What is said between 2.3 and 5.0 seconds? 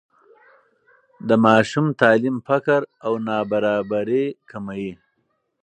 فقر او نابرابري کموي.